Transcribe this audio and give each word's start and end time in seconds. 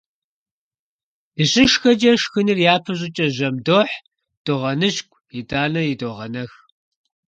ДыщышхэкӀэ, 1.35 2.11
шхыныр 2.21 2.59
япэ 2.73 2.91
щӀыкӀэ 2.99 3.27
жьэм 3.35 3.55
дохь, 3.65 3.95
догъэныщкӀу, 4.45 5.21
итӀанэ 5.39 5.81
идогъэнэх. 5.91 6.51